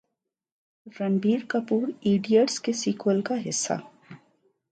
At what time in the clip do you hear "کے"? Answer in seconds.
2.59-2.73